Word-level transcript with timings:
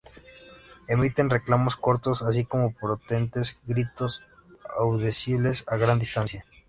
Emiten 0.87 1.29
reclamos 1.29 1.75
cortos, 1.75 2.23
así 2.23 2.43
como 2.43 2.73
potentes 2.73 3.59
gritos, 3.67 4.23
audibles 4.79 5.63
a 5.67 5.77
gran 5.77 5.99
distancia. 5.99 6.43